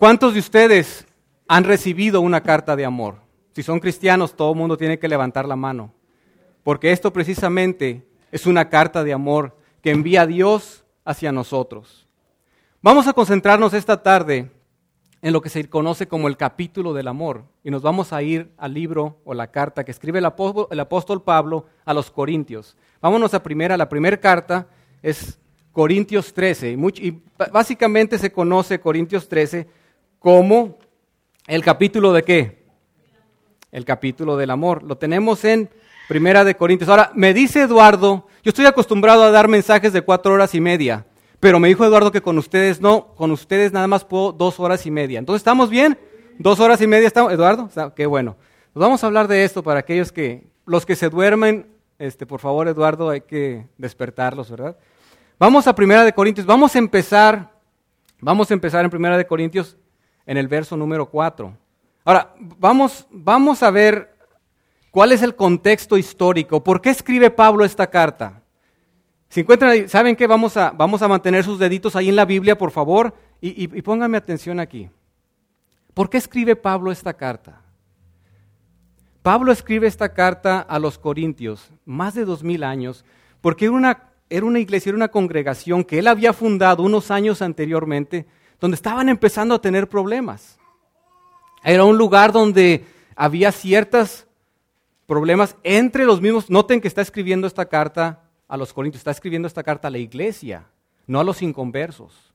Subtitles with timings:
[0.00, 1.06] ¿Cuántos de ustedes
[1.46, 3.16] han recibido una carta de amor?
[3.52, 5.92] Si son cristianos, todo el mundo tiene que levantar la mano.
[6.62, 12.08] Porque esto precisamente es una carta de amor que envía Dios hacia nosotros.
[12.80, 14.50] Vamos a concentrarnos esta tarde
[15.20, 17.44] en lo que se conoce como el capítulo del amor.
[17.62, 21.66] Y nos vamos a ir al libro o la carta que escribe el apóstol, Pablo
[21.84, 22.74] a los Corintios.
[23.02, 24.66] Vámonos a primera, la primera carta
[25.02, 25.38] es
[25.72, 26.70] Corintios 13.
[26.70, 27.22] Y,
[27.52, 29.79] básicamente se conoce Corintios 13
[30.20, 30.78] como
[31.48, 32.66] el capítulo de qué?
[33.72, 34.84] El capítulo del amor.
[34.84, 35.68] Lo tenemos en
[36.08, 36.88] Primera de Corintios.
[36.88, 41.06] Ahora, me dice Eduardo, yo estoy acostumbrado a dar mensajes de cuatro horas y media.
[41.40, 44.84] Pero me dijo Eduardo que con ustedes no, con ustedes nada más puedo dos horas
[44.84, 45.18] y media.
[45.18, 45.98] Entonces, ¿estamos bien?
[46.38, 47.32] ¿Dos horas y media estamos?
[47.32, 47.70] ¿Eduardo?
[47.96, 48.36] Qué bueno.
[48.74, 51.66] Nos vamos a hablar de esto para aquellos que, los que se duermen,
[51.98, 54.76] este, por favor, Eduardo, hay que despertarlos, ¿verdad?
[55.38, 56.46] Vamos a Primera de Corintios.
[56.46, 57.50] Vamos a empezar,
[58.20, 59.78] vamos a empezar en Primera de Corintios
[60.30, 61.52] en el verso número 4.
[62.04, 64.14] Ahora, vamos, vamos a ver
[64.92, 66.62] cuál es el contexto histórico.
[66.62, 68.40] ¿Por qué escribe Pablo esta carta?
[69.34, 70.28] Encuentran ¿saben qué?
[70.28, 73.82] Vamos a, vamos a mantener sus deditos ahí en la Biblia, por favor, y, y,
[73.82, 74.88] pónganme atención aquí.
[75.94, 77.62] ¿Por qué escribe Pablo esta carta?
[79.22, 83.04] Pablo escribe esta carta a los Corintios más de dos mil años,
[83.40, 87.42] porque era una, era una iglesia, era una congregación que él había fundado unos años
[87.42, 88.26] anteriormente,
[88.60, 90.58] donde estaban empezando a tener problemas.
[91.64, 92.84] Era un lugar donde
[93.16, 94.26] había ciertos
[95.06, 96.50] problemas entre los mismos.
[96.50, 99.98] Noten que está escribiendo esta carta a los Corintios, está escribiendo esta carta a la
[99.98, 100.66] iglesia,
[101.06, 102.32] no a los inconversos.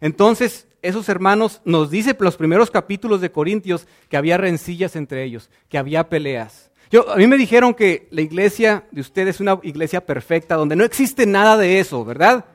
[0.00, 5.50] Entonces, esos hermanos nos dice los primeros capítulos de Corintios que había rencillas entre ellos,
[5.68, 6.70] que había peleas.
[6.90, 10.74] Yo, a mí me dijeron que la iglesia de ustedes es una iglesia perfecta, donde
[10.74, 12.46] no existe nada de eso, ¿verdad?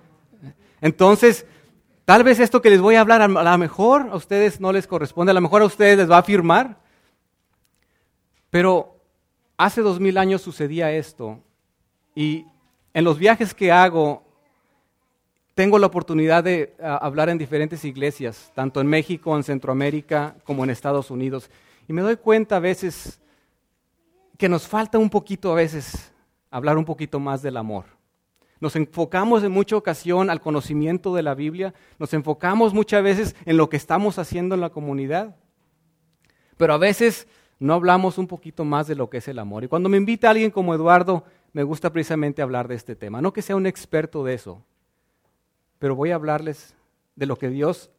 [0.81, 1.45] Entonces,
[2.05, 4.87] tal vez esto que les voy a hablar, a lo mejor a ustedes no les
[4.87, 6.77] corresponde, a lo mejor a ustedes les va a afirmar.
[8.49, 8.95] Pero
[9.57, 11.39] hace dos mil años sucedía esto
[12.15, 12.45] y
[12.93, 14.23] en los viajes que hago,
[15.53, 20.63] tengo la oportunidad de ah, hablar en diferentes iglesias, tanto en México, en Centroamérica, como
[20.63, 21.49] en Estados Unidos.
[21.87, 23.21] Y me doy cuenta a veces
[24.37, 26.11] que nos falta un poquito a veces
[26.51, 27.85] hablar un poquito más del amor.
[28.59, 33.57] Nos enfocamos en mucha ocasión al conocimiento de la Biblia, nos enfocamos muchas veces en
[33.57, 35.35] lo que estamos haciendo en la comunidad,
[36.57, 37.27] pero a veces
[37.59, 39.63] no hablamos un poquito más de lo que es el amor.
[39.63, 41.23] Y cuando me invita alguien como Eduardo,
[41.53, 43.21] me gusta precisamente hablar de este tema.
[43.21, 44.63] No que sea un experto de eso,
[45.79, 46.75] pero voy a hablarles
[47.15, 47.91] de lo que Dios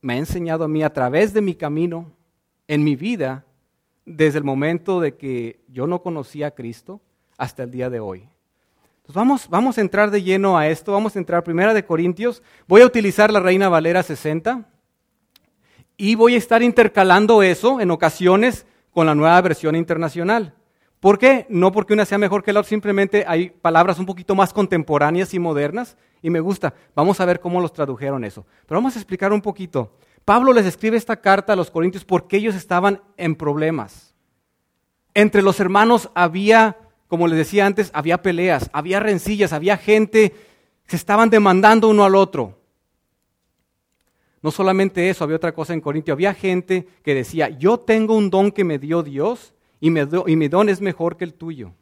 [0.00, 2.12] me ha enseñado a mí a través de mi camino,
[2.68, 3.44] en mi vida,
[4.04, 7.00] desde el momento de que yo no conocía a Cristo
[7.36, 8.28] hasta el día de hoy.
[9.10, 12.44] Entonces vamos, vamos a entrar de lleno a esto, vamos a entrar primera de Corintios,
[12.68, 14.68] voy a utilizar la Reina Valera 60
[15.96, 20.54] y voy a estar intercalando eso en ocasiones con la nueva versión internacional.
[21.00, 21.44] ¿Por qué?
[21.48, 25.34] No porque una sea mejor que la otra, simplemente hay palabras un poquito más contemporáneas
[25.34, 26.72] y modernas y me gusta.
[26.94, 28.46] Vamos a ver cómo los tradujeron eso.
[28.68, 29.92] Pero vamos a explicar un poquito.
[30.24, 34.14] Pablo les escribe esta carta a los corintios porque ellos estaban en problemas.
[35.14, 36.76] Entre los hermanos había,
[37.10, 40.32] como les decía antes, había peleas, había rencillas, había gente
[40.90, 42.58] se estaban demandando uno al otro.
[44.42, 46.14] No solamente eso, había otra cosa en Corintio.
[46.14, 50.68] Había gente que decía, yo tengo un don que me dio Dios y, mi don
[50.68, 51.72] es mejor que el tuyo.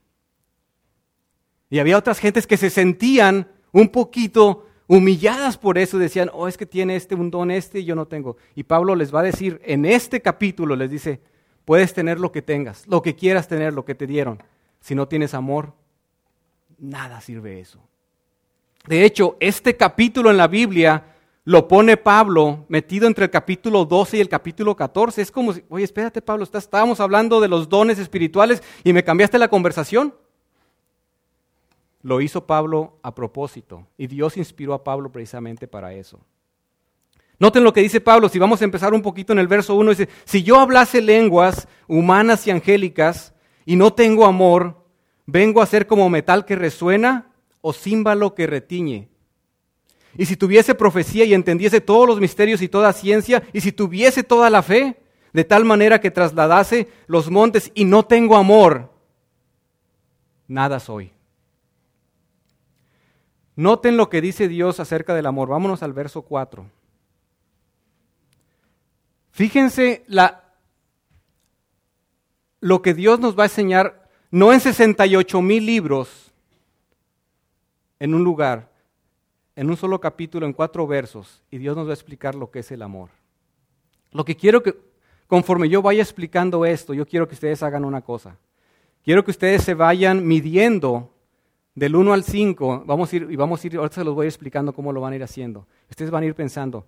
[1.70, 6.58] Y había otras gentes que se sentían un poquito humilladas por eso, decían, oh, es
[6.58, 8.36] que tiene este un don este y yo no tengo.
[8.54, 11.22] Y Pablo les va a decir, en este capítulo les dice,
[11.64, 14.42] puedes tener lo que tengas, lo que quieras tener, lo que te dieron.
[14.88, 15.74] Si no tienes amor,
[16.78, 17.78] nada sirve eso.
[18.86, 21.04] De hecho, este capítulo en la Biblia
[21.44, 25.20] lo pone Pablo metido entre el capítulo 12 y el capítulo 14.
[25.20, 29.38] Es como si, oye, espérate Pablo, estábamos hablando de los dones espirituales y me cambiaste
[29.38, 30.14] la conversación.
[32.00, 36.18] Lo hizo Pablo a propósito y Dios inspiró a Pablo precisamente para eso.
[37.38, 39.90] Noten lo que dice Pablo, si vamos a empezar un poquito en el verso 1,
[39.90, 43.34] dice, si yo hablase lenguas humanas y angélicas
[43.66, 44.77] y no tengo amor,
[45.28, 47.30] vengo a ser como metal que resuena
[47.60, 49.10] o címbalo que retiñe.
[50.16, 54.24] Y si tuviese profecía y entendiese todos los misterios y toda ciencia, y si tuviese
[54.24, 55.02] toda la fe,
[55.34, 58.90] de tal manera que trasladase los montes y no tengo amor,
[60.48, 61.12] nada soy.
[63.54, 65.50] Noten lo que dice Dios acerca del amor.
[65.50, 66.64] Vámonos al verso 4.
[69.32, 70.54] Fíjense la,
[72.60, 76.32] lo que Dios nos va a enseñar, no en 68 mil libros
[77.98, 78.70] en un lugar,
[79.56, 82.60] en un solo capítulo, en cuatro versos, y Dios nos va a explicar lo que
[82.60, 83.10] es el amor.
[84.12, 84.76] Lo que quiero que,
[85.26, 88.36] conforme yo vaya explicando esto, yo quiero que ustedes hagan una cosa.
[89.02, 91.12] Quiero que ustedes se vayan midiendo
[91.74, 92.84] del 1 al 5.
[92.86, 95.12] Vamos a ir, y vamos a ir, ahorita se los voy explicando cómo lo van
[95.12, 95.66] a ir haciendo.
[95.90, 96.86] Ustedes van a ir pensando,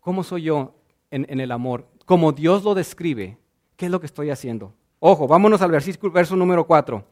[0.00, 0.74] ¿cómo soy yo
[1.10, 1.86] en, en el amor?
[2.04, 3.38] Como Dios lo describe,
[3.76, 4.74] ¿qué es lo que estoy haciendo?
[4.98, 7.04] Ojo, vámonos al versículo, verso número 4.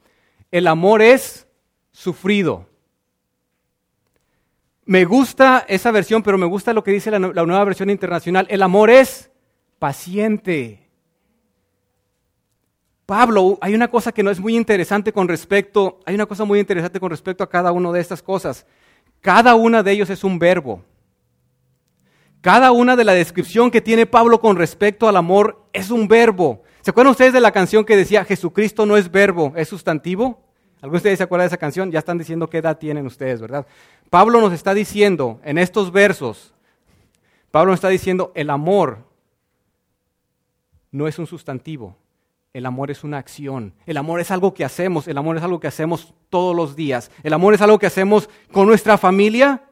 [0.51, 1.47] El amor es
[1.93, 2.67] sufrido.
[4.87, 8.47] Me gusta esa versión, pero me gusta lo que dice la, nueva versión internacional.
[8.51, 9.31] El amor es
[9.79, 10.91] paciente.
[13.07, 16.59] Pablo, hay una cosa que no es muy interesante con respecto, hay una cosa muy
[16.59, 18.67] interesante con respecto a cada una de estas cosas.
[19.21, 20.83] Cada una de ellos es un verbo.
[22.41, 26.64] Cada una de la descripción que tiene Pablo con respecto al amor es un verbo.
[26.85, 30.43] ¿Se acuerdan ustedes de la canción que decía Jesucristo no es verbo, es sustantivo?
[30.83, 31.91] ¿Algunos de ustedes se acuerdan de esa canción?
[31.91, 33.67] Ya están diciendo qué edad tienen ustedes, ¿verdad?
[34.11, 36.53] Pablo nos está diciendo en estos versos,
[37.51, 38.99] Pablo nos está diciendo, el amor
[40.91, 41.97] no es un sustantivo,
[42.53, 45.61] el amor es una acción, el amor es algo que hacemos, el amor es algo
[45.61, 49.65] que hacemos todos los días, el amor es algo que hacemos con nuestra familia,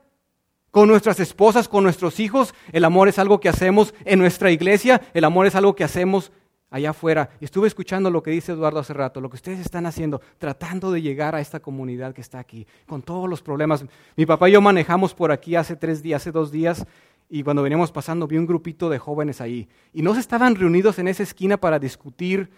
[0.70, 5.02] con nuestras esposas, con nuestros hijos, el amor es algo que hacemos en nuestra iglesia,
[5.12, 6.32] el amor es algo que hacemos
[6.72, 7.30] allá afuera.
[7.40, 11.02] Estuve escuchando lo que dice Eduardo hace rato, lo que ustedes están haciendo, tratando de
[11.02, 13.84] llegar a esta comunidad que está aquí, con todos los problemas.
[14.16, 16.84] Mi papá y yo manejamos por aquí hace tres días, hace dos días,
[17.28, 19.68] y cuando veníamos pasando vi un grupito de jóvenes ahí.
[19.92, 22.50] Y no se estaban reunidos en esa esquina para discutir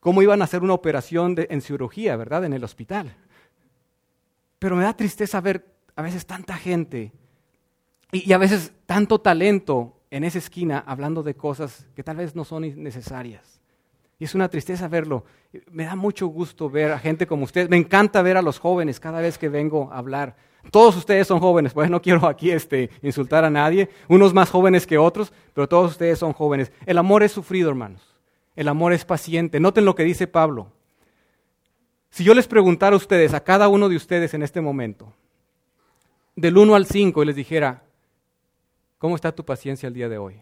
[0.00, 2.44] cómo iban a hacer una operación en cirugía, ¿verdad?
[2.44, 3.16] En el hospital.
[4.58, 5.66] Pero me da tristeza ver
[5.96, 7.12] a veces tanta gente
[8.12, 12.36] y, y a veces tanto talento en esa esquina hablando de cosas que tal vez
[12.36, 13.61] no son necesarias.
[14.22, 15.24] Y es una tristeza verlo.
[15.72, 17.68] Me da mucho gusto ver a gente como ustedes.
[17.68, 20.36] Me encanta ver a los jóvenes cada vez que vengo a hablar.
[20.70, 24.86] Todos ustedes son jóvenes, pues no quiero aquí este, insultar a nadie, unos más jóvenes
[24.86, 26.70] que otros, pero todos ustedes son jóvenes.
[26.86, 28.00] El amor es sufrido, hermanos.
[28.54, 29.58] El amor es paciente.
[29.58, 30.70] Noten lo que dice Pablo.
[32.10, 35.12] Si yo les preguntara a ustedes, a cada uno de ustedes en este momento,
[36.36, 37.82] del 1 al 5, y les dijera,
[38.98, 40.36] ¿cómo está tu paciencia el día de hoy?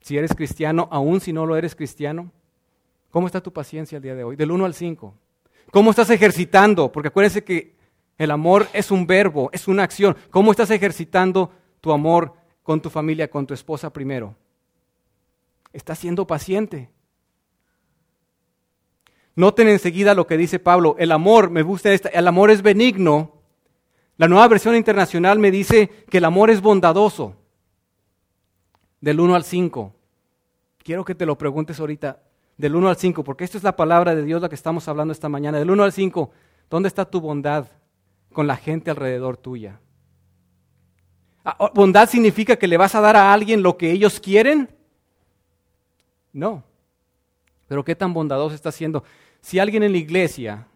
[0.00, 2.32] Si eres cristiano, aún si no lo eres cristiano,
[3.10, 4.36] ¿Cómo está tu paciencia el día de hoy?
[4.36, 5.14] Del 1 al 5.
[5.70, 6.92] ¿Cómo estás ejercitando?
[6.92, 7.74] Porque acuérdense que
[8.18, 10.16] el amor es un verbo, es una acción.
[10.30, 11.50] ¿Cómo estás ejercitando
[11.80, 14.34] tu amor con tu familia, con tu esposa primero?
[15.72, 16.90] ¿Estás siendo paciente?
[19.36, 20.96] Noten enseguida lo que dice Pablo.
[20.98, 23.34] El amor, me gusta esta, el amor es benigno.
[24.16, 27.36] La nueva versión internacional me dice que el amor es bondadoso.
[29.00, 29.94] Del 1 al 5.
[30.78, 32.20] Quiero que te lo preguntes ahorita
[32.58, 35.12] del 1 al 5, porque esta es la palabra de Dios la que estamos hablando
[35.12, 35.58] esta mañana.
[35.58, 36.30] Del 1 al 5,
[36.68, 37.68] ¿dónde está tu bondad
[38.32, 39.80] con la gente alrededor tuya?
[41.44, 44.68] Ah, ¿Bondad significa que le vas a dar a alguien lo que ellos quieren?
[46.32, 46.64] No.
[47.68, 49.04] Pero ¿qué tan bondadoso está siendo?
[49.40, 50.66] Si alguien en la iglesia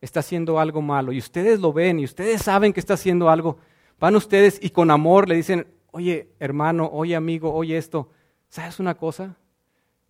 [0.00, 3.58] está haciendo algo malo y ustedes lo ven y ustedes saben que está haciendo algo,
[4.00, 8.10] van ustedes y con amor le dicen, oye hermano, oye amigo, oye esto,
[8.48, 9.36] ¿sabes una cosa?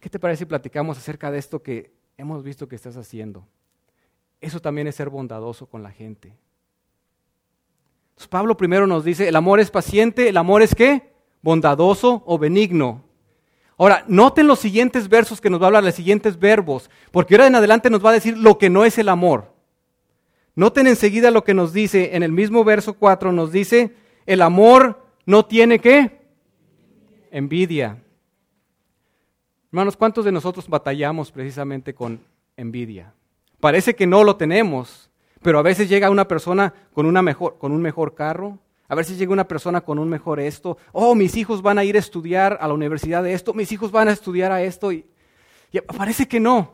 [0.01, 3.47] ¿Qué te parece si platicamos acerca de esto que hemos visto que estás haciendo?
[4.41, 6.37] Eso también es ser bondadoso con la gente.
[8.27, 11.13] Pablo primero nos dice, el amor es paciente, el amor es qué?
[11.43, 13.05] Bondadoso o benigno.
[13.77, 17.47] Ahora, noten los siguientes versos que nos va a hablar, los siguientes verbos, porque ahora
[17.47, 19.55] en adelante nos va a decir lo que no es el amor.
[20.57, 23.95] Noten enseguida lo que nos dice, en el mismo verso 4 nos dice,
[24.27, 26.23] el amor no tiene qué?
[27.31, 28.03] Envidia.
[29.71, 32.21] Hermanos, ¿cuántos de nosotros batallamos precisamente con
[32.57, 33.13] envidia?
[33.61, 35.11] Parece que no lo tenemos,
[35.43, 38.59] pero a veces llega una persona con, una mejor, con un mejor carro,
[38.89, 41.97] a veces llega una persona con un mejor esto, oh, mis hijos van a ir
[41.97, 45.05] a estudiar a la universidad de esto, mis hijos van a estudiar a esto, y
[45.99, 46.73] parece que no.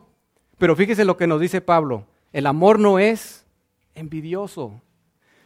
[0.56, 3.44] Pero fíjese lo que nos dice Pablo, el amor no es
[3.96, 4.80] envidioso.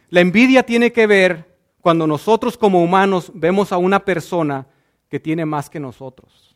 [0.09, 4.67] La envidia tiene que ver cuando nosotros como humanos vemos a una persona
[5.09, 6.48] que tiene más que nosotros.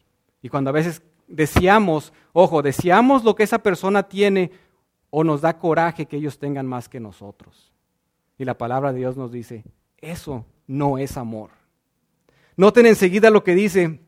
[0.43, 4.51] Y cuando a veces deseamos, ojo, deseamos lo que esa persona tiene
[5.09, 7.71] o nos da coraje que ellos tengan más que nosotros.
[8.37, 9.63] Y la palabra de Dios nos dice,
[9.97, 11.49] eso no es amor.
[12.57, 14.01] Noten enseguida lo que dice,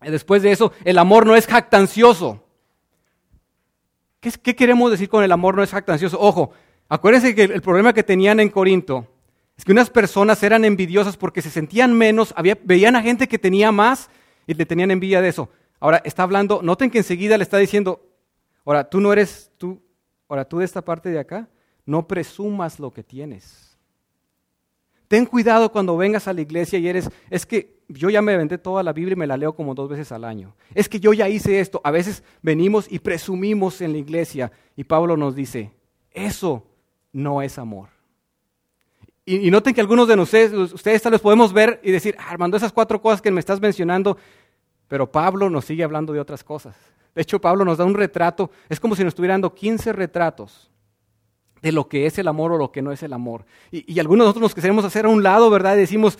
[0.00, 2.44] después de eso, el amor no es jactancioso.
[4.20, 6.16] ¿Qué, ¿Qué, queremos decir con el amor no es jactancioso?
[6.20, 6.52] Ojo,
[6.88, 9.08] acuérdense que el problema que tenían en Corinto
[9.56, 13.72] es que unas personas eran envidiosas porque se sentían menos, veían a gente que tenía
[13.72, 14.10] más
[14.46, 15.50] y le tenían envidia de eso.
[15.82, 18.08] Ahora está hablando, noten que enseguida le está diciendo,
[18.64, 19.82] ahora tú no eres tú,
[20.28, 21.48] ahora tú de esta parte de acá,
[21.84, 23.76] no presumas lo que tienes.
[25.08, 28.58] Ten cuidado cuando vengas a la iglesia y eres, es que yo ya me vendé
[28.58, 30.54] toda la Biblia y me la leo como dos veces al año.
[30.72, 31.80] Es que yo ya hice esto.
[31.82, 35.72] A veces venimos y presumimos en la iglesia y Pablo nos dice,
[36.12, 36.64] eso
[37.10, 37.88] no es amor.
[39.24, 42.56] Y, noten que algunos de ustedes, ustedes tal vez podemos ver y decir, ah, Armando,
[42.56, 44.16] esas cuatro cosas que me estás mencionando,
[44.92, 46.76] pero Pablo nos sigue hablando de otras cosas.
[47.14, 50.70] De hecho, Pablo nos da un retrato, es como si nos estuviera dando 15 retratos
[51.62, 53.46] de lo que es el amor o lo que no es el amor.
[53.70, 55.76] Y, algunos de nosotros nos queremos hacer a un lado, ¿verdad?
[55.76, 56.18] Y decimos,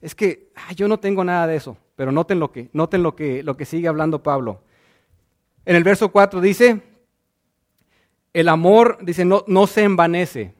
[0.00, 1.76] es que yo no tengo nada de eso.
[1.96, 4.62] Pero noten lo que, noten lo que, lo que sigue hablando Pablo.
[5.66, 6.80] En el verso 4 dice,
[8.32, 10.54] el amor, dice, no, no se envanece.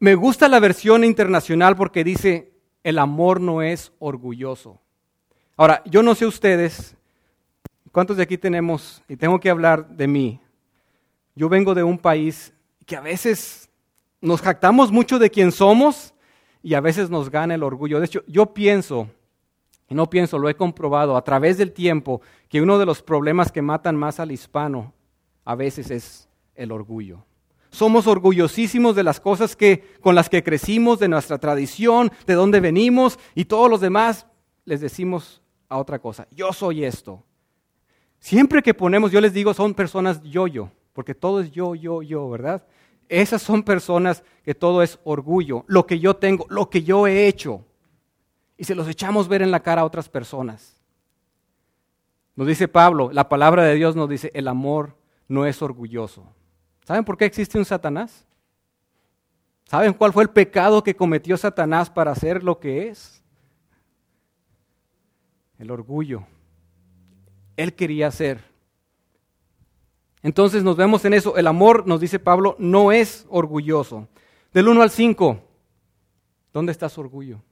[0.00, 4.80] Me gusta la versión internacional porque dice, el amor no es orgulloso.
[5.56, 6.96] Ahora, yo no sé ustedes,
[7.92, 10.40] ¿cuántos de aquí tenemos, y tengo que hablar de mí?
[11.36, 12.52] Yo vengo de un país
[12.84, 13.70] que a veces
[14.20, 16.12] nos jactamos mucho de quién somos
[16.60, 18.00] y a veces nos gana el orgullo.
[18.00, 19.08] De hecho, yo pienso,
[19.88, 23.52] y no pienso, lo he comprobado a través del tiempo, que uno de los problemas
[23.52, 24.92] que matan más al hispano
[25.44, 27.24] a veces es el orgullo.
[27.70, 32.58] Somos orgullosísimos de las cosas que, con las que crecimos, de nuestra tradición, de dónde
[32.58, 34.26] venimos, y todos los demás
[34.64, 37.22] les decimos a otra cosa, yo soy esto.
[38.18, 42.30] Siempre que ponemos, yo les digo, son personas yo-yo porque todo es yo, yo, yo,
[42.30, 42.64] ¿verdad?
[43.08, 47.26] Esas son personas que todo es orgullo, lo que yo tengo, lo que yo he
[47.26, 47.66] hecho.
[48.56, 50.80] Y se los echamos ver en la cara a otras personas.
[52.36, 54.96] Nos dice Pablo, la palabra de Dios nos dice, el amor
[55.28, 56.24] no es orgulloso.
[56.84, 58.26] ¿Saben por qué existe un Satanás?
[59.64, 63.22] ¿Saben cuál fue el pecado que cometió Satanás para hacer lo que es?
[65.64, 66.26] El orgullo.
[67.56, 68.54] Él quería ser
[70.24, 71.36] entonces nos vemos en eso.
[71.36, 74.08] El amor, nos dice Pablo, no es orgulloso.
[74.54, 75.38] Del 1 al 5,
[76.50, 77.42] ¿dónde está su orgullo?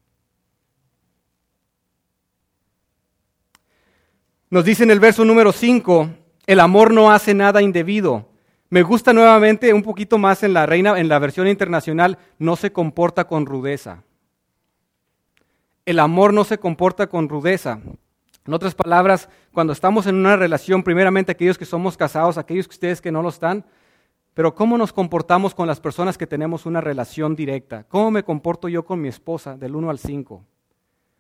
[4.49, 6.09] Nos dice en el verso número 5,
[6.47, 8.31] el amor no hace nada indebido.
[8.71, 12.73] Me gusta nuevamente un poquito más en la reina, en la versión internacional, no se
[12.73, 14.03] comporta con rudeza.
[15.85, 17.83] El amor no se comporta con rudeza.
[18.47, 22.75] En otras palabras, cuando estamos en una relación, primeramente aquellos que somos casados, aquellos que
[22.75, 23.65] ustedes que no lo están,
[24.35, 27.85] pero ¿cómo nos comportamos con las personas que tenemos una relación directa?
[27.85, 30.45] ¿Cómo me comporto yo con mi esposa del 1 al 5?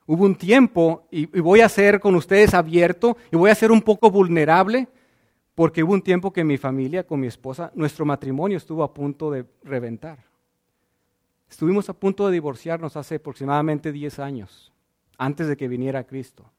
[0.06, 3.82] Hubo un tiempo, y, voy a ser con ustedes abierto, y voy a ser un
[3.82, 4.88] poco vulnerable,
[5.54, 9.30] porque hubo un tiempo que mi familia, con mi esposa, nuestro matrimonio estuvo a punto
[9.30, 10.18] de reventar.
[11.48, 14.72] Estuvimos a punto de divorciarnos hace aproximadamente 10 años,
[15.18, 16.50] antes de que viniera Cristo.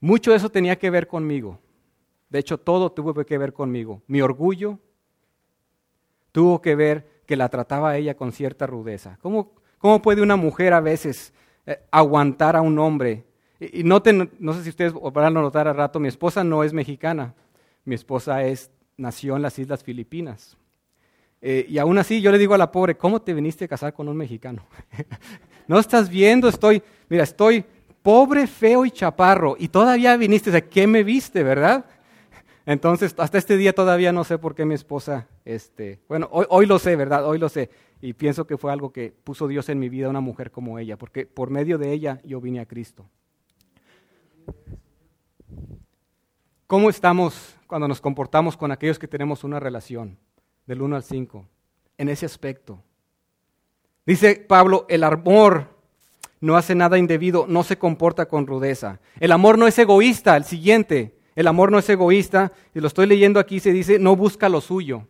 [0.00, 1.58] Mucho de eso tenía que ver conmigo.
[2.28, 4.02] De hecho, todo tuvo que ver conmigo.
[4.06, 4.78] Mi orgullo
[6.32, 9.18] tuvo que ver que la trataba a ella con cierta rudeza.
[9.20, 9.52] ¿Cómo,
[10.02, 11.32] puede una mujer a veces
[11.66, 13.24] eh, aguantar a un hombre?
[13.58, 17.34] Y, no sé si ustedes van a notar a rato, mi esposa no es mexicana.
[17.84, 20.56] Mi esposa es, nació en las Islas Filipinas.
[21.42, 23.94] Eh, y aún así yo le digo a la pobre, ¿cómo te viniste a casar
[23.94, 24.62] con un mexicano?
[25.66, 27.64] no estás viendo, estoy, mira, estoy
[28.02, 31.84] pobre, feo y chaparro, y todavía viniste, ¿de qué me viste, verdad?
[32.66, 36.66] Entonces, hasta este día todavía no sé por qué mi esposa, este, bueno, hoy, hoy,
[36.66, 37.26] lo sé, ¿verdad?
[37.26, 37.70] Hoy lo sé.
[38.00, 40.96] Y pienso que fue algo que puso Dios en mi vida, una mujer como ella,
[40.96, 43.06] porque por medio de ella yo vine a Cristo.
[46.66, 50.16] ¿Cómo estamos cuando nos comportamos con aquellos que tenemos una relación
[50.66, 51.44] del 1 al 5?
[51.98, 52.80] En ese aspecto.
[54.06, 55.79] Dice Pablo, el amor
[56.40, 59.00] no hace nada indebido, no se comporta con rudeza.
[59.18, 63.06] El amor no es egoísta, el siguiente, el amor no es egoísta, y lo estoy
[63.06, 65.06] leyendo aquí, se dice, no busca lo suyo.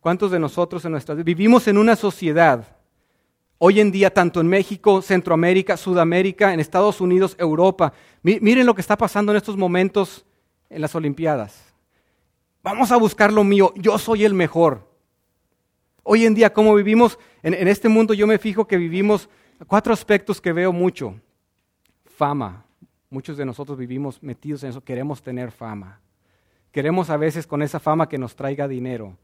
[0.00, 2.76] ¿Cuántos de nosotros en nuestra vivimos en una sociedad,
[3.58, 8.80] hoy en día, tanto en México, Centroamérica, Sudamérica, en Estados Unidos, Europa, miren lo que
[8.80, 10.24] está pasando en estos momentos
[10.70, 11.72] en las Olimpiadas.
[12.62, 14.90] Vamos a buscar lo mío, yo soy el mejor.
[16.04, 19.28] Hoy en día, como vivimos en, en este mundo, yo me fijo que vivimos
[19.66, 21.14] Cuatro aspectos que veo mucho.
[22.04, 22.64] Fama.
[23.10, 26.00] Muchos de nosotros vivimos metidos en eso, queremos tener fama.
[26.70, 29.18] Queremos a veces con esa fama que nos traiga dinero.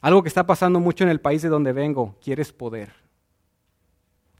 [0.00, 2.92] Algo que está pasando mucho en el país de donde vengo, quieres poder.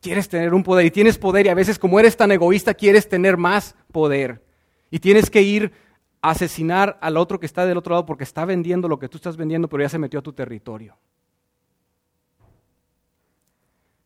[0.01, 3.09] Quieres tener un poder y tienes poder y a veces como eres tan egoísta quieres
[3.09, 4.45] tener más poder.
[4.91, 5.73] Y tienes que ir
[6.21, 9.17] a asesinar al otro que está del otro lado porque está vendiendo lo que tú
[9.17, 10.97] estás vendiendo, pero ya se metió a tu territorio.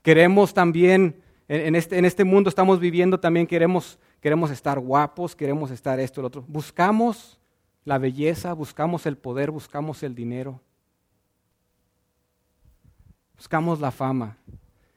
[0.03, 6.01] Queremos también este, en, este, mundo estamos viviendo también queremos, queremos estar guapos, queremos estar
[6.01, 6.45] esto, el otro.
[6.49, 7.39] Buscamos
[7.85, 10.61] la belleza, buscamos el poder, buscamos el dinero.
[13.37, 14.37] Buscamos la fama.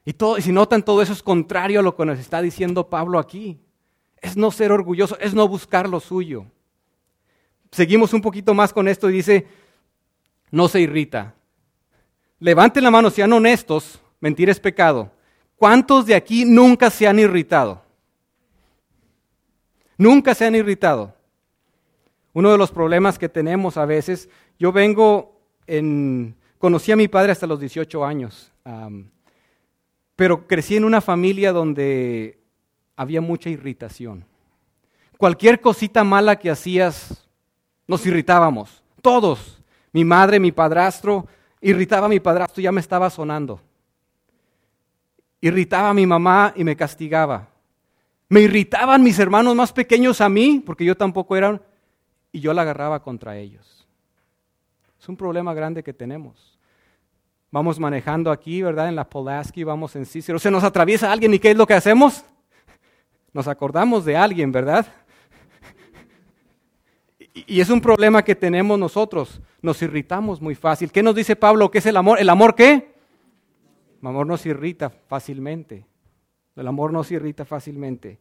[0.05, 2.89] Y, todo, y si notan, todo eso es contrario a lo que nos está diciendo
[2.89, 3.59] Pablo aquí.
[4.21, 6.45] Es no ser orgulloso, es no buscar lo suyo.
[7.71, 9.47] Seguimos un poquito más con esto y dice,
[10.49, 11.35] no se irrita.
[12.39, 15.11] Levanten la mano, sean honestos, mentir es pecado.
[15.59, 17.81] ¿Cuántos de aquí nunca se han irritado?
[19.97, 21.13] Nunca se han irritado.
[22.31, 25.37] Uno de los problemas que tenemos a veces, yo vengo
[25.67, 28.53] en, conocí a mi padre hasta los 18 años,
[30.15, 32.39] pero crecí en una familia donde
[32.95, 34.23] había mucha irritación.
[35.17, 37.27] Cualquier cosita mala que hacías,
[37.85, 39.61] nos irritábamos, todos.
[39.91, 41.27] Mi madre, mi padrastro,
[41.59, 43.59] irritaba a mi padrastro, ya me estaba sonando.
[45.41, 47.47] Irritaba a mi mamá y me castigaba.
[48.27, 51.61] Me irritaban mis hermanos más pequeños a mí, porque yo tampoco era,
[52.31, 53.87] y yo la agarraba contra ellos.
[55.01, 56.59] Es un problema grande que tenemos.
[57.51, 58.89] Vamos manejando aquí, ¿verdad?
[58.89, 60.37] En la Polaski, vamos en Cícero.
[60.37, 62.23] Se nos atraviesa alguien y ¿qué es lo que hacemos?
[63.33, 64.85] Nos acordamos de alguien, ¿verdad?
[67.33, 69.41] Y es un problema que tenemos nosotros.
[69.61, 70.91] Nos irritamos muy fácil.
[70.91, 71.71] ¿Qué nos dice Pablo?
[71.71, 72.19] ¿Qué es el amor?
[72.19, 72.98] ¿El amor qué?
[74.01, 75.85] El amor nos irrita fácilmente.
[76.55, 78.19] El amor nos irrita fácilmente.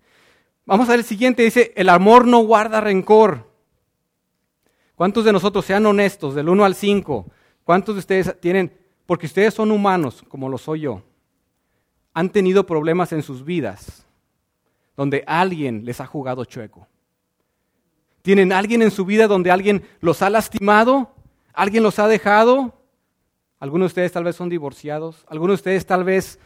[0.67, 1.43] Vamos a ver el siguiente.
[1.43, 3.49] Dice, el amor no guarda rencor.
[4.95, 7.27] ¿Cuántos de nosotros, sean honestos, del 1 al 5,
[7.63, 11.03] cuántos de ustedes tienen, porque ustedes son humanos, como lo soy yo,
[12.13, 14.05] han tenido problemas en sus vidas
[14.97, 16.89] donde alguien les ha jugado chueco?
[18.23, 21.15] ¿Tienen alguien en su vida donde alguien los ha lastimado?
[21.55, 22.78] ¿Alguien los ha dejado?
[23.61, 25.25] Algunos de ustedes tal vez son divorciados.
[25.29, 26.39] Algunos de ustedes tal vez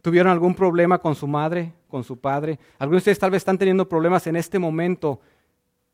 [0.00, 2.58] tuvieron algún problema con su madre, con su padre.
[2.78, 5.20] Algunos de ustedes tal vez están teniendo problemas en este momento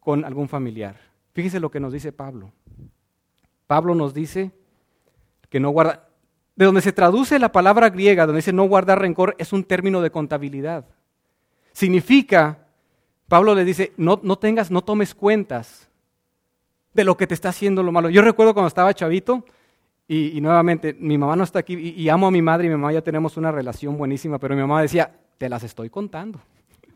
[0.01, 0.97] con algún familiar.
[1.33, 2.53] Fíjese lo que nos dice Pablo.
[3.67, 4.53] Pablo nos dice
[5.51, 6.09] que no guarda,
[6.57, 10.01] de donde se traduce la palabra griega, donde dice no guardar rencor, es un término
[10.01, 10.87] de contabilidad.
[11.73, 12.67] Significa,
[13.29, 15.89] Pablo le dice, no, no tengas, no tomes cuentas
[16.95, 18.11] de lo que te está haciendo lo malo.
[18.11, 19.45] Yo recuerdo cuando estaba chavito,
[20.11, 22.95] y, nuevamente, mi mamá no está aquí y, amo a mi madre y mi mamá
[22.95, 26.41] ya tenemos una relación buenísima, pero mi mamá decía, te las estoy contando.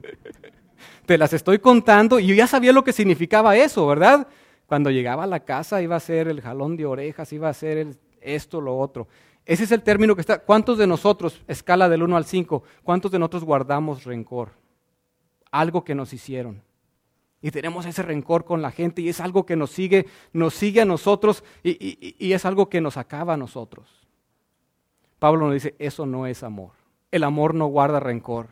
[1.06, 4.26] te las estoy contando y yo ya sabía lo que significaba eso, ¿verdad?
[4.66, 7.98] Cuando llegaba a la casa iba a ser el jalón de orejas, iba a ser
[8.22, 9.06] esto, lo otro.
[9.44, 10.38] Ese es el término que está.
[10.38, 14.52] ¿Cuántos de nosotros, escala del 1 al 5, cuántos de nosotros guardamos rencor?
[15.50, 16.62] Algo que nos hicieron.
[17.42, 20.80] Y tenemos ese rencor con la gente y es algo que nos sigue, nos sigue
[20.80, 23.88] a nosotros y, y, es algo que nos acaba a nosotros.
[25.18, 26.70] Pablo nos dice, eso no es amor.
[27.10, 28.46] El amor no guarda rencor.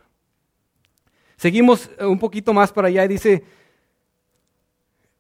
[1.37, 3.45] Seguimos un poquito más para allá y dice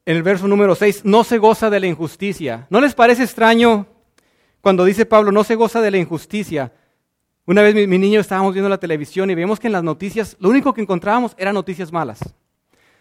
[0.05, 2.67] en el verso número 6, no se goza de la injusticia.
[2.71, 3.87] ¿No les parece extraño
[4.61, 6.73] cuando dice Pablo, no se goza de la injusticia?
[7.47, 10.37] Una vez mi, mi niño estábamos viendo la televisión y vemos que en las noticias
[10.41, 12.19] lo único que encontrábamos eran noticias malas.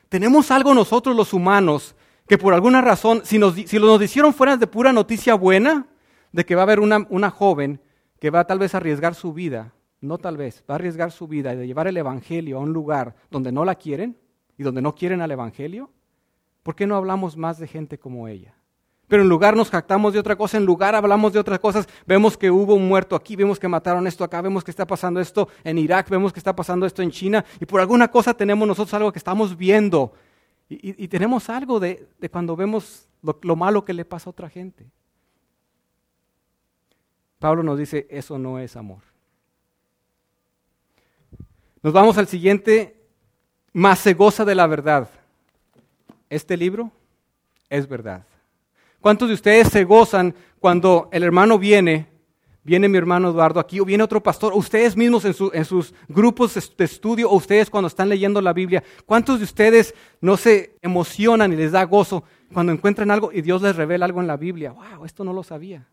[0.10, 1.96] Tenemos algo nosotros los humanos
[2.28, 5.88] que por alguna razón, si nos, si nos hicieron fuera de pura noticia buena,
[6.32, 7.82] de que va a haber una, una joven
[8.20, 11.28] que va tal vez a arriesgar su vida, no tal vez, va a arriesgar su
[11.28, 14.18] vida de llevar el Evangelio a un lugar donde no la quieren
[14.58, 15.90] y donde no quieren al Evangelio,
[16.64, 18.59] ¿por qué no hablamos más de gente como ella?
[19.10, 22.38] Pero en lugar nos jactamos de otra cosa, en lugar hablamos de otras cosas, vemos
[22.38, 25.50] que hubo un muerto aquí, vemos que mataron esto acá, vemos que está pasando esto
[25.64, 28.94] en Irak, vemos que está pasando esto en China, y por alguna cosa tenemos nosotros
[28.94, 30.14] algo que estamos viendo.
[30.70, 34.86] Y, tenemos algo de, cuando vemos lo, malo que le pasa a otra gente.
[37.40, 39.00] Pablo nos dice, eso no es amor.
[41.82, 42.96] Nos vamos al siguiente,
[43.74, 45.10] más se goza de la verdad.
[46.30, 46.92] Este libro
[47.72, 48.24] es verdad.
[49.02, 52.08] ¿Cuántos de ustedes se gozan cuando el hermano viene,
[52.64, 56.84] viene mi hermano Eduardo aquí, o viene otro pastor, ustedes mismos en, sus grupos de
[56.84, 58.84] estudio, o ustedes cuando están leyendo la Biblia?
[59.06, 63.62] ¿Cuántos de ustedes no se emocionan y les da gozo cuando encuentran algo y Dios
[63.62, 64.74] les revela algo en la Biblia?
[64.74, 65.06] ¡Wow!
[65.06, 65.88] Esto no lo sabía.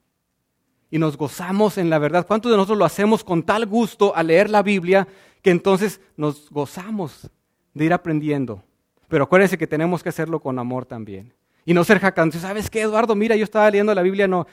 [0.90, 2.27] Y nos gozamos en la verdad.
[2.27, 5.07] ¿Cuántos de nosotros lo hacemos con tal gusto a leer la Biblia
[5.42, 7.31] que entonces nos gozamos
[7.73, 8.62] de ir aprendiendo?
[9.09, 11.33] Pero acuérdense que tenemos que hacerlo con amor también.
[11.66, 12.38] Y no ser jacante.
[12.38, 13.14] ¿Sabes qué, Eduardo?
[13.14, 14.46] Mira, yo estaba leyendo la Biblia, no.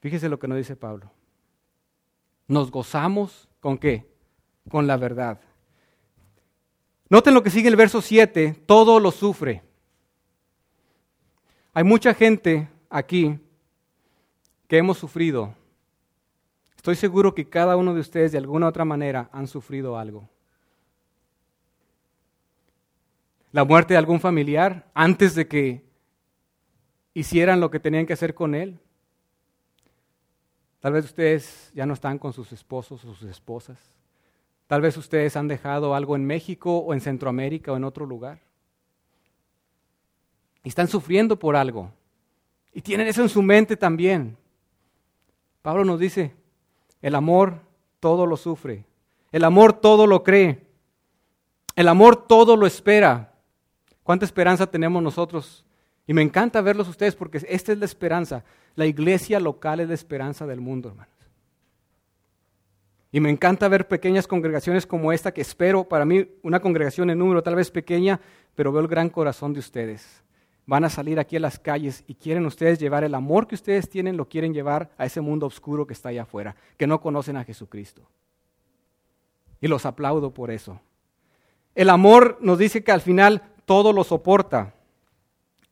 [0.00, 1.12] Fíjese lo que nos dice Pablo.
[2.48, 4.10] Nos gozamos con qué?
[4.68, 5.38] Con la verdad.
[7.10, 9.62] Noten lo que sigue el verso 7, todo lo sufre.
[11.74, 13.38] Hay mucha gente aquí
[14.66, 15.54] que hemos sufrido.
[16.74, 20.28] Estoy seguro que cada uno de ustedes de alguna u otra manera han sufrido algo.
[23.52, 25.84] La muerte de algún familiar antes de que
[27.14, 28.80] hicieran lo que tenían que hacer con él.
[30.80, 33.78] Tal vez ustedes ya no están con sus esposos o sus esposas.
[34.66, 38.40] Tal vez ustedes han dejado algo en México o en Centroamérica o en otro lugar.
[40.64, 41.92] Y están sufriendo por algo.
[42.72, 44.36] Y tienen eso en su mente también.
[45.60, 46.34] Pablo nos dice,
[47.02, 47.60] el amor
[48.00, 48.86] todo lo sufre.
[49.30, 50.66] El amor todo lo cree.
[51.76, 53.31] El amor todo lo espera.
[54.02, 55.64] ¿Cuánta esperanza tenemos nosotros?
[56.06, 58.44] Y me encanta verlos ustedes porque esta es la esperanza.
[58.74, 61.12] La iglesia local es la esperanza del mundo, hermanos.
[63.12, 67.18] Y me encanta ver pequeñas congregaciones como esta, que espero, para mí, una congregación en
[67.18, 68.20] número tal vez pequeña,
[68.54, 70.24] pero veo el gran corazón de ustedes.
[70.64, 73.90] Van a salir aquí a las calles y quieren ustedes llevar el amor que ustedes
[73.90, 77.36] tienen, lo quieren llevar a ese mundo oscuro que está allá afuera, que no conocen
[77.36, 78.08] a Jesucristo.
[79.60, 80.80] Y los aplaudo por eso.
[81.74, 84.74] El amor nos dice que al final todo lo soporta.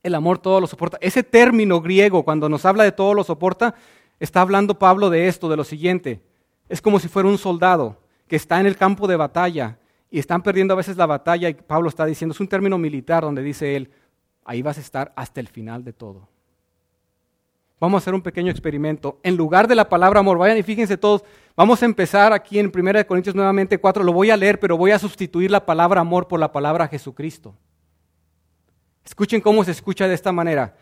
[0.03, 0.99] El amor todo lo soporta.
[1.01, 3.75] Ese término griego, cuando nos habla de todo lo soporta,
[4.19, 6.21] está hablando Pablo de esto, de lo siguiente.
[6.69, 7.99] Es como si fuera un soldado
[8.29, 9.79] que está en el campo de batalla
[10.11, 13.23] y están perdiendo a veces la batalla y Pablo está diciendo, es un término militar
[13.23, 13.91] donde dice él,
[14.45, 16.29] ahí vas a estar hasta el final de todo.
[17.81, 19.19] Vamos a hacer un pequeño experimento.
[19.23, 21.25] En lugar de la palabra amor, vayan y fíjense todos,
[21.57, 24.91] vamos a empezar aquí en 1 Corintios nuevamente 4, lo voy a leer, pero voy
[24.91, 27.55] a sustituir la palabra amor por la palabra Jesucristo.
[29.11, 30.77] Escuchen cómo se escucha de esta manera.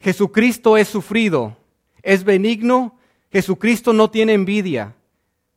[0.00, 1.58] Jesucristo es sufrido,
[2.02, 2.96] es benigno,
[3.30, 4.96] Jesucristo no tiene envidia,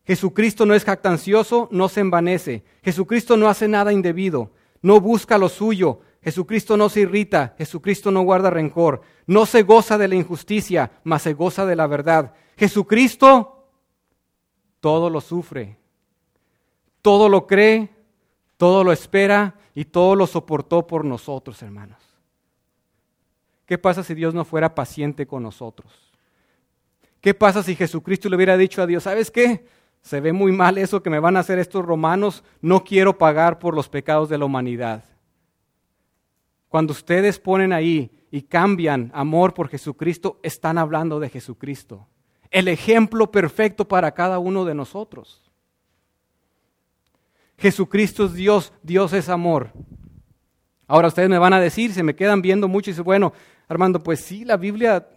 [0.06, 5.47] Jesucristo no es jactancioso, no se envanece, Jesucristo no hace nada indebido, no busca lo
[5.47, 10.91] suyo, Jesucristo no se irrita, Jesucristo no guarda rencor, no se goza de la injusticia,
[11.06, 12.34] mas se goza de la verdad.
[12.58, 13.69] Jesucristo
[14.82, 15.78] todo lo sufre,
[17.02, 17.96] todo lo cree,
[18.58, 21.98] todo lo espera y todo lo soportó por nosotros, hermanos.
[23.65, 25.91] ¿Qué pasa si Dios no fuera paciente con nosotros?
[27.22, 29.65] ¿Qué pasa si Jesucristo le hubiera dicho a Dios, ¿sabes qué?
[30.02, 33.60] Se ve muy mal eso que me van a hacer estos romanos, no quiero pagar
[33.60, 35.04] por los pecados de la humanidad.
[36.70, 42.08] Cuando ustedes ponen ahí y cambian amor por Jesucristo, están hablando de Jesucristo.
[42.50, 45.46] El ejemplo perfecto para cada uno de nosotros.
[47.58, 49.72] Jesucristo es Dios, Dios es amor.
[50.88, 53.34] Ahora ustedes me van a decir, se me quedan viendo mucho y dicen, bueno,
[53.67, 55.08] Armando, pues sí, la Biblia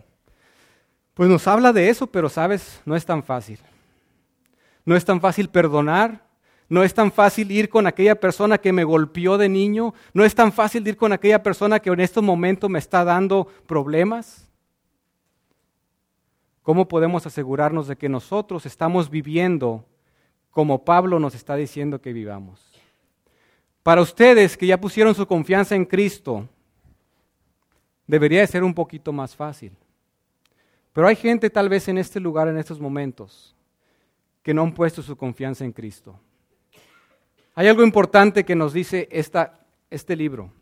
[1.14, 3.58] pues nos habla de eso, pero sabes, no es tan fácil.
[4.84, 6.24] No es tan fácil perdonar,
[6.68, 10.34] no es tan fácil ir con aquella persona que me golpeó de niño, no es
[10.34, 14.48] tan fácil ir con aquella persona que en estos momentos me está dando problemas.
[16.62, 19.84] ¿Cómo podemos asegurarnos de que nosotros estamos viviendo
[20.50, 22.60] como Pablo nos está diciendo que vivamos.
[23.82, 26.48] Para ustedes que ya pusieron su confianza en Cristo,
[28.06, 29.72] debería de ser un poquito más fácil.
[30.92, 33.54] Pero hay gente tal vez en este lugar, en estos momentos,
[34.42, 36.18] que no han puesto su confianza en Cristo.
[37.54, 39.60] Hay algo importante que nos dice esta,
[39.90, 40.52] este libro.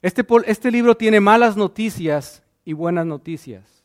[0.00, 3.81] Este, este libro tiene malas noticias y buenas noticias.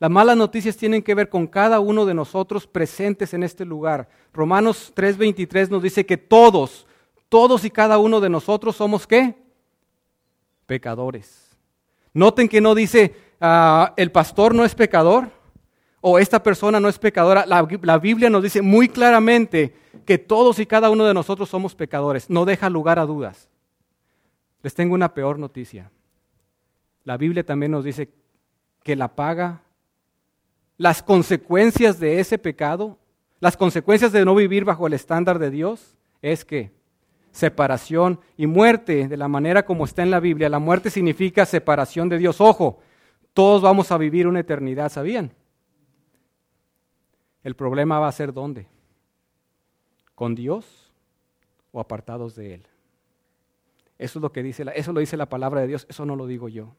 [0.00, 4.08] Las malas noticias tienen que ver con cada uno de nosotros presentes en este lugar.
[4.32, 6.86] Romanos 3:23 nos dice que todos,
[7.28, 9.34] todos y cada uno de nosotros somos qué?
[10.66, 11.56] Pecadores.
[12.12, 15.30] Noten que no dice ah, el pastor no es pecador
[16.00, 17.44] o esta persona no es pecadora.
[17.44, 21.74] La, la Biblia nos dice muy claramente que todos y cada uno de nosotros somos
[21.74, 22.30] pecadores.
[22.30, 23.48] No deja lugar a dudas.
[24.62, 25.90] Les tengo una peor noticia.
[27.02, 28.10] La Biblia también nos dice
[28.84, 29.62] que la paga
[30.78, 32.96] las consecuencias de ese pecado,
[33.40, 36.72] las consecuencias de no vivir bajo el estándar de Dios, es que
[37.32, 42.08] separación y muerte, de la manera como está en la Biblia, la muerte significa separación
[42.08, 42.40] de Dios.
[42.40, 42.78] Ojo,
[43.34, 45.32] todos vamos a vivir una eternidad, ¿sabían?
[47.42, 48.66] El problema va a ser dónde?
[50.14, 50.92] ¿Con Dios
[51.72, 52.66] o apartados de Él?
[53.98, 56.26] Eso es lo que dice, eso lo dice la palabra de Dios, eso no lo
[56.26, 56.74] digo yo.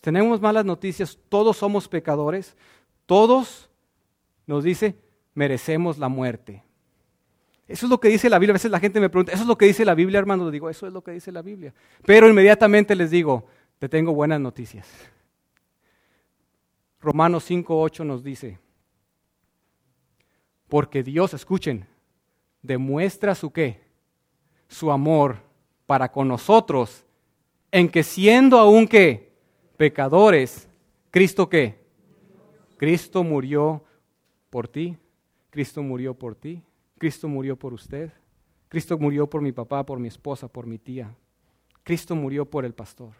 [0.00, 2.56] tenemos malas noticias, todos somos pecadores,
[3.10, 3.68] todos,
[4.46, 4.94] nos dice,
[5.34, 6.62] merecemos la muerte.
[7.66, 8.52] Eso es lo que dice la Biblia.
[8.52, 10.44] A veces la gente me pregunta, ¿eso es lo que dice la Biblia, hermano?
[10.44, 11.74] Le digo, eso es lo que dice la Biblia.
[12.06, 13.48] Pero inmediatamente les digo,
[13.80, 14.86] te tengo buenas noticias.
[17.00, 18.60] Romanos 5.8 nos dice,
[20.68, 21.88] porque Dios, escuchen,
[22.62, 23.80] demuestra su qué,
[24.68, 25.38] su amor
[25.84, 27.04] para con nosotros,
[27.72, 29.32] en que siendo aún que
[29.76, 30.68] pecadores,
[31.10, 31.79] Cristo qué,
[32.80, 33.84] Cristo murió
[34.48, 34.96] por ti,
[35.50, 36.62] Cristo murió por ti,
[36.96, 38.10] Cristo murió por usted,
[38.70, 41.14] Cristo murió por mi papá, por mi esposa, por mi tía,
[41.82, 43.12] Cristo murió por el pastor.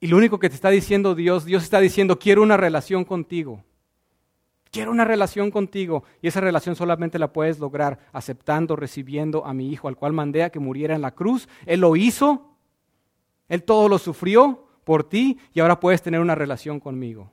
[0.00, 3.62] Y lo único que te está diciendo Dios, Dios está diciendo, quiero una relación contigo.
[4.72, 6.02] Quiero una relación contigo.
[6.22, 10.42] Y esa relación solamente la puedes lograr aceptando, recibiendo a mi Hijo, al cual mandé
[10.42, 11.48] a que muriera en la cruz.
[11.66, 12.56] Él lo hizo.
[13.48, 17.30] Él todo lo sufrió por ti y ahora puedes tener una relación conmigo.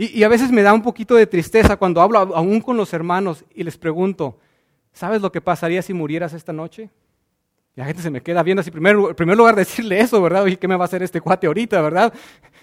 [0.00, 3.44] Y, a veces me da un poquito de tristeza cuando hablo aún con los hermanos
[3.52, 4.38] y les pregunto,
[4.92, 6.88] ¿sabes lo que pasaría si murieras esta noche?
[7.74, 10.44] Y la gente se me queda viendo así, primero, en primer lugar decirle eso, ¿verdad?
[10.44, 12.14] Oye, ¿qué me va a hacer este cuate ahorita, verdad?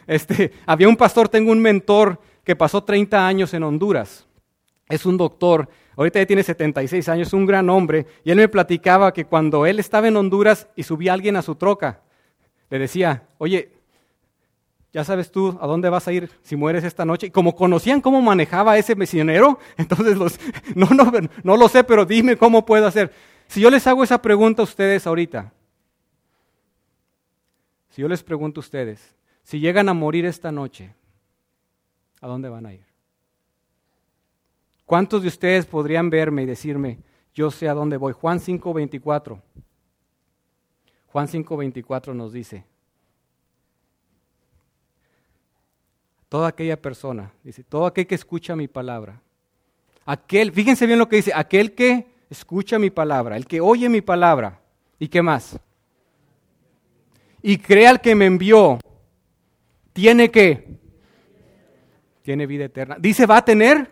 [0.08, 4.26] Este, había un pastor, tengo un mentor que pasó 30 años en Honduras.
[4.88, 5.68] Es un doctor,
[5.98, 9.80] ahorita ya tiene 76 años, un gran hombre, y él me platicaba que cuando él
[9.80, 12.00] estaba en Honduras y subía alguien a su troca,
[12.70, 13.74] le decía, oye,
[14.96, 17.28] ya sabes tú a dónde vas a ir si mueres esta noche.
[17.28, 20.40] Y como conocían cómo manejaba ese misionero, entonces los,
[20.76, 21.12] no, no,
[21.44, 23.12] no lo sé, pero dime cómo puedo hacer.
[23.48, 25.52] Si yo les hago esa pregunta a ustedes ahorita,
[27.90, 30.96] si yo les pregunto a ustedes, si llegan a morir esta noche,
[32.22, 32.86] ¿a dónde van a ir?
[34.86, 37.00] ¿Cuántos de ustedes podrían verme y decirme,
[37.34, 38.14] yo sé a dónde voy?
[38.14, 39.42] Juan 5:24.
[41.08, 42.64] Juan 5:24 nos dice,
[46.30, 49.22] toda aquella persona, dice, todo aquel que escucha mi palabra.
[50.06, 54.02] Aquel, fíjense bien lo que dice, aquel que escucha mi palabra, el que oye mi
[54.02, 54.60] palabra.
[55.00, 55.60] ¿Y qué más?
[57.42, 58.80] Y crea al que me envió,
[59.94, 60.68] tiene que,
[62.22, 62.98] tiene vida eterna.
[63.00, 63.92] Dice, va a tener,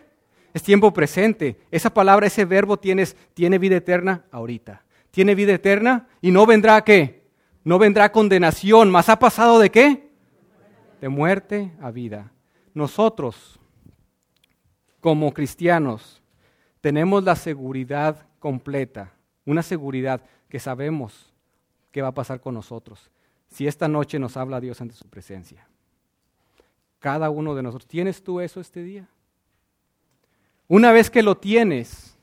[0.52, 1.56] es tiempo presente.
[1.70, 4.84] Esa palabra, ese verbo tienes, tiene vida eterna ahorita.
[5.10, 7.22] Tiene vida eterna y no vendrá qué?
[7.62, 10.03] No vendrá condenación, más ha pasado de qué?
[11.04, 12.32] De muerte a vida.
[12.72, 13.60] Nosotros,
[15.02, 16.22] como cristianos,
[16.80, 19.12] tenemos la seguridad completa,
[19.44, 21.30] una seguridad que sabemos
[21.92, 23.10] qué va a pasar con nosotros
[23.48, 25.68] si esta noche nos habla Dios ante su presencia.
[27.00, 29.06] Cada uno de nosotros, ¿tienes tú eso este día?
[30.68, 32.13] Una vez que lo tienes,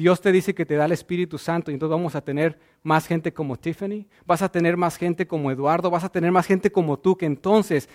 [0.00, 3.06] Dios te dice que te da el Espíritu Santo y entonces vamos a tener más
[3.06, 6.72] gente como Tiffany, vas a tener más gente como Eduardo, vas a tener más gente
[6.72, 7.86] como tú, que entonces,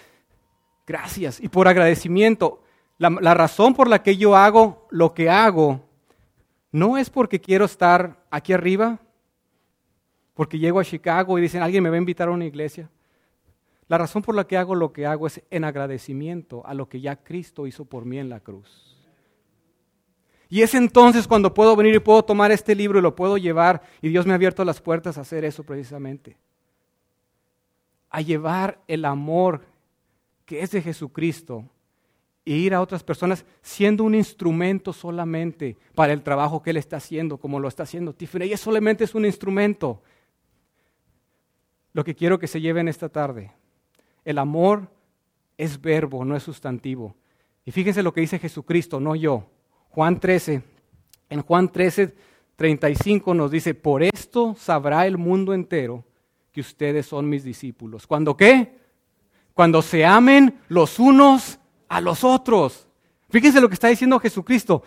[0.85, 1.41] gracias.
[1.41, 2.61] Y por agradecimiento,
[2.99, 5.81] la, la razón por la que yo hago lo que hago
[6.71, 8.99] no es porque quiero estar aquí arriba,
[10.35, 12.87] porque llego a Chicago y dicen, alguien me va a invitar a una iglesia.
[13.87, 17.01] La razón por la que hago lo que hago es en agradecimiento a lo que
[17.01, 18.94] ya Cristo hizo por mí en la cruz.
[20.49, 23.81] Y es entonces cuando puedo venir y puedo tomar este libro y lo puedo llevar.
[24.01, 26.37] Y Dios me ha abierto las puertas a hacer eso precisamente.
[28.09, 29.61] A llevar el amor
[30.45, 31.65] que es de Jesucristo
[32.45, 36.97] e ir a otras personas siendo un instrumento solamente para el trabajo que Él está
[36.97, 38.43] haciendo, como lo está haciendo Tiffany.
[38.43, 40.03] Ella solamente es un instrumento.
[41.93, 43.51] Lo que quiero que se lleven esta tarde.
[44.23, 44.91] El amor
[45.57, 47.15] es verbo, no es sustantivo.
[47.65, 49.49] Y fíjense lo que dice Jesucristo, no yo.
[49.95, 50.61] Juan 13,
[51.29, 52.13] en Juan 13,
[52.57, 56.03] 35 nos dice, por esto sabrá el mundo entero
[56.51, 58.05] que ustedes son mis discípulos.
[58.05, 58.77] ¿Cuándo qué?
[59.53, 62.89] Cuando se amen los unos a los otros.
[63.29, 64.83] Fíjense lo que está diciendo Jesucristo.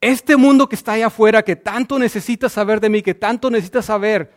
[0.00, 3.82] Este mundo que está allá afuera, que tanto necesita saber de mí, que tanto necesita
[3.82, 4.32] saber,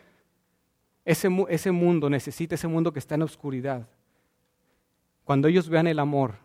[1.05, 1.29] ese,
[1.71, 3.87] mundo necesita ese mundo que está en oscuridad.
[5.23, 6.35] Cuando ellos vean el amor,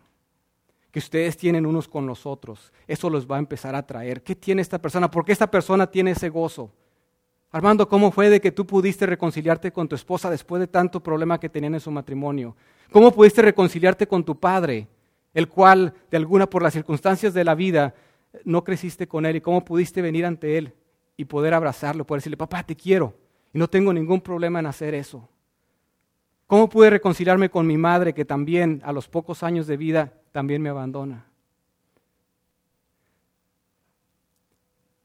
[0.91, 2.71] que ustedes tienen unos con los otros.
[2.87, 4.23] Eso los va a empezar a traer.
[4.23, 5.11] ¿Qué tiene esta persona?
[5.11, 6.71] ¿Por qué esta persona tiene ese gozo?
[7.51, 11.39] Armando, ¿cómo fue de que tú pudiste reconciliarte con tu esposa después de tanto problema
[11.39, 12.55] que tenían en su matrimonio?
[12.91, 14.87] ¿Cómo pudiste reconciliarte con tu padre,
[15.33, 17.95] el cual, de alguna por las circunstancias de la vida,
[18.43, 19.37] no creciste con él?
[19.37, 20.73] ¿Y cómo pudiste venir ante él
[21.15, 23.13] y poder abrazarlo, poder decirle, papá, te quiero
[23.53, 25.27] y no tengo ningún problema en hacer eso?
[26.47, 30.61] ¿Cómo pude reconciliarme con mi madre que también a los pocos años de vida también
[30.61, 31.25] me abandona?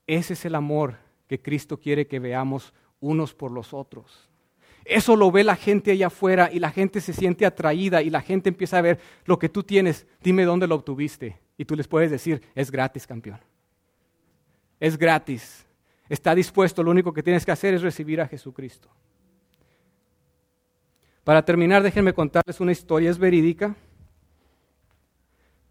[0.07, 4.31] Ese es el amor que Cristo quiere que veamos unos por los otros.
[4.85, 8.20] Eso lo ve la gente allá afuera y la gente se siente atraída y la
[8.20, 11.40] gente empieza a ver lo que tú tienes, dime dónde lo obtuviste.
[11.57, 13.40] Y tú les puedes decir, es gratis, campeón.
[14.78, 15.66] Es gratis.
[16.09, 18.88] Está dispuesto, lo único que tienes que hacer es recibir a Jesucristo.
[21.24, 23.76] Para terminar, déjenme contarles una historia, es verídica.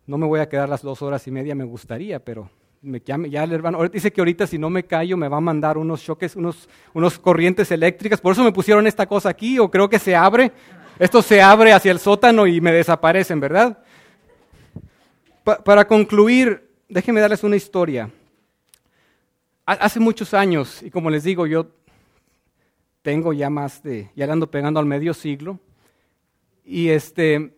[0.08, 2.50] No me voy a quedar las dos horas y media, me gustaría, pero
[2.82, 5.42] me, ya, ya el hermano dice que ahorita si no me callo me va a
[5.42, 8.22] mandar unos choques, unos, unos corrientes eléctricas.
[8.22, 10.54] Por eso me pusieron esta cosa aquí, o creo que se abre.
[10.98, 13.78] Esto se abre hacia el sótano y me desaparecen, ¿verdad?
[15.44, 18.12] para concluir, déjenme darles una historia.
[19.66, 21.68] Hace muchos años, y como les digo, yo
[23.02, 25.60] tengo ya más de, ya ando pegando al medio siglo,
[26.64, 27.58] Y este,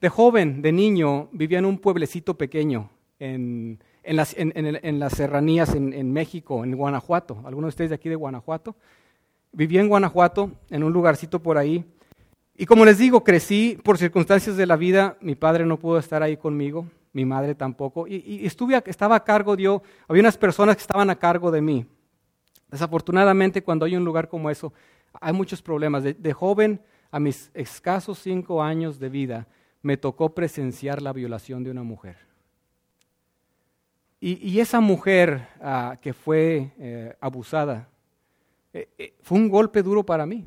[0.00, 5.12] de joven, de niño, vivía en un pueblecito pequeño en, en, las, en, en las,
[5.12, 7.38] serranías en, México, en Guanajuato.
[7.44, 8.76] ¿Algunos de ustedes de aquí de Guanajuato?
[9.52, 11.84] Vivía en Guanajuato, en un lugarcito por ahí.
[12.56, 15.16] Y como les digo, crecí por circunstancias de la vida.
[15.20, 18.06] Mi padre no pudo estar ahí conmigo, mi madre tampoco.
[18.06, 21.60] Y, y estuve, estaba a cargo, yo, había unas personas que estaban a cargo de
[21.60, 21.86] mí.
[22.70, 24.72] Desafortunadamente, cuando hay un lugar como eso,
[25.20, 26.04] hay muchos problemas.
[26.04, 26.80] De, joven,
[27.10, 29.48] a mis escasos cinco años de vida,
[29.82, 32.16] me tocó presenciar la violación de una mujer.
[34.22, 37.88] Y, esa mujer ah, que fue eh, abusada,
[38.72, 40.46] eh, eh, fue un golpe duro para mí.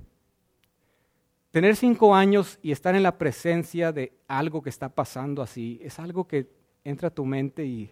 [1.50, 6.00] Tener cinco años y estar en la presencia de algo que está pasando así, es
[6.00, 6.48] algo que
[6.84, 7.92] entra a tu mente y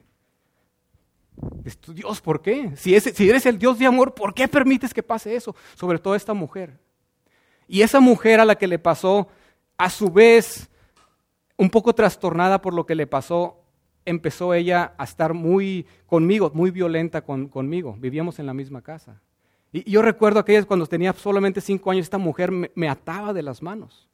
[1.93, 2.75] Dios, ¿por qué?
[2.75, 5.55] Si, eres el Dios de amor, ¿por qué permites que pase eso?
[5.75, 6.79] Sobre todo esta mujer.
[7.67, 9.27] Y esa mujer a la que le pasó,
[9.77, 10.69] a su vez,
[11.57, 13.61] un poco trastornada por lo que le pasó,
[14.05, 17.95] empezó ella a estar muy conmigo, muy violenta conmigo.
[17.97, 19.21] Vivíamos en la misma casa.
[19.71, 23.61] Y, yo recuerdo aquellas cuando tenía solamente cinco años, esta mujer me, ataba de las
[23.61, 24.09] manos.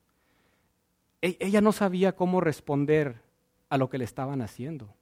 [1.22, 3.22] E, ella no sabía cómo responder
[3.70, 4.94] a lo que le estaban haciendo.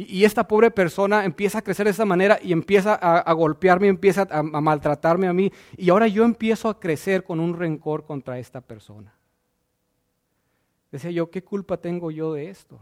[0.00, 4.28] Y, esta pobre persona empieza a crecer de esa manera y empieza a, golpearme, empieza
[4.30, 5.52] a, maltratarme a mí.
[5.76, 9.12] Y ahora yo empiezo a crecer con un rencor contra esta persona.
[10.92, 12.78] Decía yo, ¿qué culpa tengo yo de esto?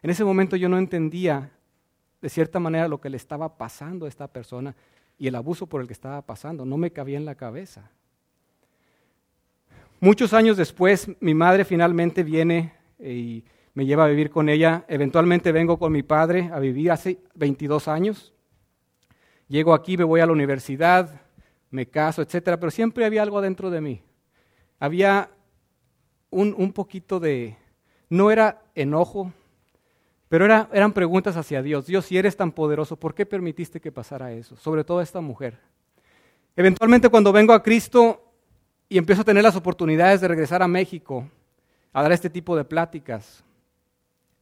[0.00, 1.50] En ese momento yo no entendía
[2.22, 4.76] de cierta manera lo que le estaba pasando a esta persona
[5.18, 6.64] y el abuso por el que estaba pasando.
[6.64, 7.90] No me cabía en la cabeza.
[9.98, 13.42] Muchos años después, mi madre finalmente viene y
[13.74, 14.84] me lleva a vivir con ella.
[14.88, 18.32] Eventualmente vengo con mi padre a vivir hace 22 años.
[19.48, 21.22] Llego aquí, me voy a la universidad,
[21.70, 24.02] me caso, etcétera, pero siempre había algo dentro de mí.
[24.78, 25.30] Había
[26.30, 27.56] un, un poquito de,
[28.08, 29.32] no era enojo,
[30.28, 31.86] pero era, eran preguntas hacia Dios.
[31.86, 34.56] Dios, si eres tan poderoso, ¿por qué permitiste que pasara eso?
[34.56, 35.58] Sobre todo a esta mujer.
[36.54, 38.32] Eventualmente cuando vengo a Cristo
[38.88, 41.28] y empiezo a tener las oportunidades de regresar a México,
[41.92, 43.44] a dar este tipo de pláticas,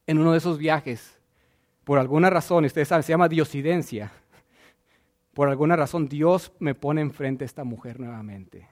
[0.09, 1.19] en uno de esos viajes,
[1.83, 4.11] por alguna razón, ustedes saben, se llama diosidencia,
[5.35, 8.67] por alguna razón Dios me pone enfrente a esta mujer nuevamente.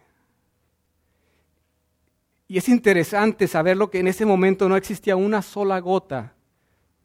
[2.47, 6.33] Y es interesante saberlo que en ese momento no existía una sola gota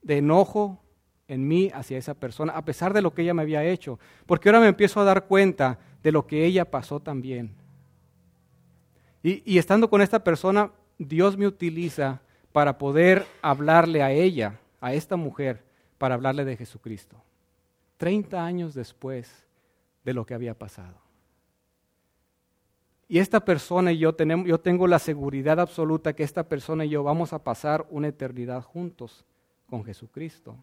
[0.01, 0.83] de enojo
[1.29, 4.49] en mí hacia esa persona, a pesar de lo que ella me había hecho, porque
[4.49, 7.55] ahora me empiezo a dar cuenta de lo que ella pasó también.
[9.23, 14.93] Y, y estando con esta persona, Dios me utiliza para poder hablarle a ella, a
[14.95, 15.65] esta mujer,
[15.99, 17.17] para hablarle de Jesucristo.
[17.97, 19.47] Treinta años después
[20.05, 21.01] de lo que había pasado.
[23.09, 26.91] Y esta persona y yo tenemos, yo tengo la seguridad absoluta que esta persona y
[26.91, 29.25] yo vamos a pasar una eternidad juntos
[29.67, 30.57] con Jesucristo.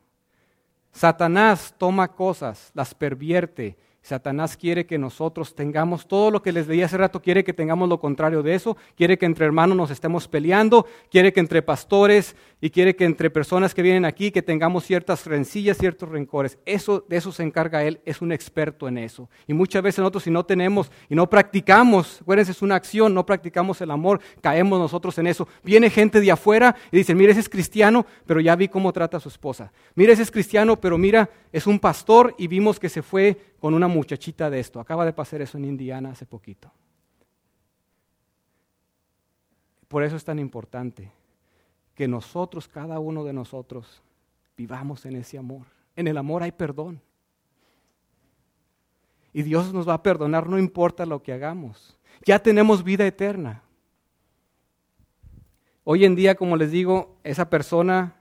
[0.91, 3.77] Satanás toma cosas, las pervierte
[4.09, 7.87] Satanás quiere que nosotros tengamos todo lo que les leí hace rato, quiere que tengamos
[7.87, 12.35] lo contrario de eso, quiere que entre hermanos nos estemos peleando, quiere que entre pastores
[12.59, 16.57] y quiere que entre personas que vienen aquí que tengamos ciertas rencillas, ciertos rencores.
[16.65, 19.29] Eso de eso se encarga él, es un experto en eso.
[19.47, 23.25] Y muchas veces nosotros si no tenemos y no practicamos, acuérdense, es una acción, no
[23.25, 25.47] practicamos el amor, caemos nosotros en eso.
[25.63, 29.17] Viene gente de afuera y dice, "Mira, ese es cristiano, pero ya vi cómo trata
[29.17, 29.71] a su esposa.
[29.95, 33.73] Mira, ese es cristiano, pero mira, es un pastor y vimos que se fue con
[33.73, 34.79] una muchachita de esto.
[34.79, 36.71] Acaba de pasar eso en Indiana hace poquito.
[39.87, 41.11] Por eso es tan importante
[41.95, 44.01] que nosotros, cada uno de nosotros,
[44.55, 45.65] vivamos en ese amor.
[45.95, 47.01] En el amor hay perdón.
[49.33, 51.97] Y Dios nos va a perdonar, no importa lo que hagamos.
[52.25, 53.63] Ya tenemos vida eterna.
[55.83, 58.15] Hoy en día, como les digo, esa persona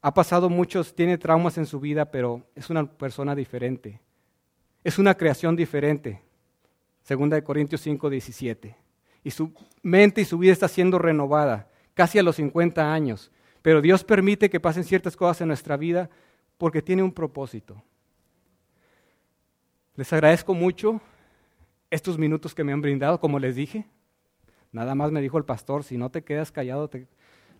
[0.00, 4.00] ha pasado muchos, tiene traumas en su vida, pero es una persona diferente
[4.86, 6.22] es una creación diferente.
[7.02, 8.76] Segunda de Corintios 5, 17.
[9.24, 13.32] Y su mente y su vida está siendo renovada, casi a los 50 años.
[13.62, 16.08] Pero Dios permite que pasen ciertas cosas en nuestra vida
[16.56, 17.82] porque tiene un propósito.
[19.96, 21.00] Les agradezco mucho
[21.90, 23.86] estos minutos que me han brindado, como les dije.
[24.70, 26.88] Nada más me dijo el pastor, si no te quedas callado,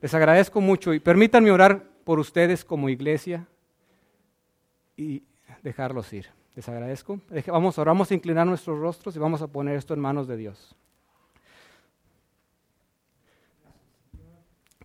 [0.00, 3.48] les agradezco mucho y permítanme orar por ustedes como iglesia
[4.96, 5.24] y
[5.64, 6.28] dejarlos ir.
[6.56, 7.20] Les agradezco.
[7.48, 10.38] Vamos, ahora vamos a inclinar nuestros rostros y vamos a poner esto en manos de
[10.38, 10.74] Dios.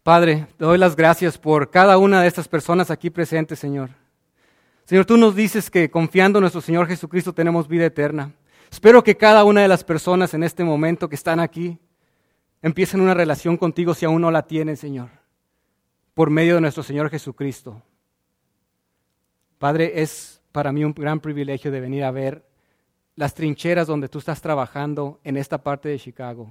[0.04, 3.90] Padre, te doy las gracias por cada una de estas personas aquí presentes, Señor.
[4.84, 8.34] Señor, tú nos dices que confiando en nuestro Señor Jesucristo tenemos vida eterna.
[8.70, 11.80] Espero que cada una de las personas en este momento que están aquí
[12.62, 15.10] empiecen una relación contigo si aún no la tienen, Señor,
[16.14, 17.82] por medio de nuestro Señor Jesucristo.
[19.58, 22.46] Padre, es para mí un gran privilegio de venir a ver
[23.16, 26.50] las trincheras donde tú estás trabajando en esta parte de Chicago.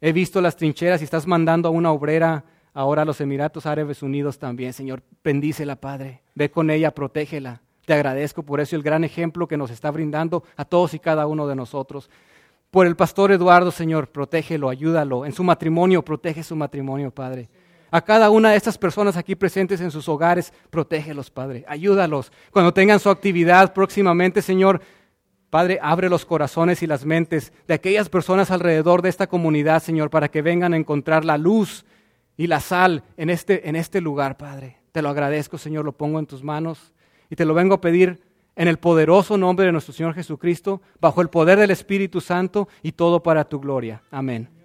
[0.00, 4.02] He visto las trincheras y estás mandando a una obrera ahora a los Emiratos Árabes
[4.02, 4.72] Unidos también.
[4.72, 6.22] Señor, bendícela, Padre.
[6.34, 7.60] Ve con ella, protégela.
[7.84, 11.26] Te agradezco por eso el gran ejemplo que nos está brindando a todos y cada
[11.26, 12.08] uno de nosotros.
[12.70, 15.26] Por el pastor Eduardo, Señor, protégelo, ayúdalo.
[15.26, 17.48] En su matrimonio, protege su matrimonio, Padre.
[17.90, 21.64] A cada una de estas personas aquí presentes en sus hogares, protégelos, Padre.
[21.66, 22.32] Ayúdalos.
[22.52, 24.80] Cuando tengan su actividad próximamente, Señor,
[25.50, 30.08] Padre, abre los corazones y las mentes de aquellas personas alrededor de esta comunidad, Señor,
[30.08, 31.84] para que vengan a encontrar la luz
[32.36, 34.76] y la sal en este, en este lugar, Padre.
[34.92, 36.92] Te lo agradezco, Señor, lo pongo en tus manos
[37.28, 38.22] y te lo vengo a pedir
[38.54, 42.92] en el poderoso nombre de nuestro Señor Jesucristo, bajo el poder del Espíritu Santo y
[42.92, 44.02] todo para tu gloria.
[44.10, 44.59] Amén.